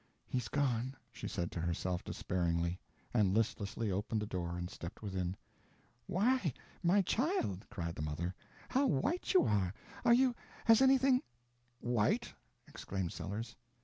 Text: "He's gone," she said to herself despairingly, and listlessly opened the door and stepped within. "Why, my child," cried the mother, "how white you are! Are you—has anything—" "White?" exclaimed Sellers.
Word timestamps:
"He's 0.25 0.47
gone," 0.47 0.95
she 1.11 1.27
said 1.27 1.51
to 1.51 1.61
herself 1.61 2.03
despairingly, 2.03 2.79
and 3.13 3.35
listlessly 3.35 3.91
opened 3.91 4.19
the 4.23 4.25
door 4.25 4.57
and 4.57 4.67
stepped 4.67 5.03
within. 5.03 5.35
"Why, 6.07 6.53
my 6.81 7.03
child," 7.03 7.67
cried 7.69 7.93
the 7.93 8.01
mother, 8.01 8.33
"how 8.69 8.87
white 8.87 9.31
you 9.35 9.43
are! 9.43 9.75
Are 10.03 10.13
you—has 10.15 10.81
anything—" 10.81 11.21
"White?" 11.81 12.33
exclaimed 12.67 13.13
Sellers. 13.13 13.55